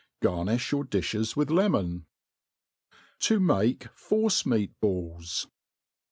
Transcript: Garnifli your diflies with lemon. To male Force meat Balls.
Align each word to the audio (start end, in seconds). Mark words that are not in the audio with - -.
Garnifli 0.19 0.71
your 0.71 0.83
diflies 0.85 1.35
with 1.35 1.51
lemon. 1.51 2.07
To 3.19 3.39
male 3.39 3.75
Force 3.93 4.47
meat 4.47 4.71
Balls. 4.81 5.45